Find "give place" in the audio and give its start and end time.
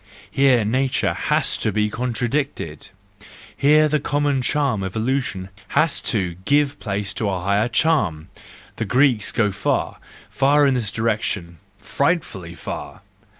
6.43-7.13